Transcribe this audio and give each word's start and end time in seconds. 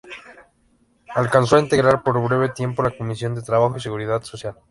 Alcanzó 1.13 1.57
a 1.57 1.59
integrar, 1.59 2.01
por 2.01 2.19
breve 2.27 2.49
tiempo, 2.49 2.81
la 2.81 2.89
Comisión 2.97 3.35
de 3.35 3.43
Trabajo 3.43 3.77
y 3.77 3.81
Seguridad 3.81 4.23
Social. 4.23 4.55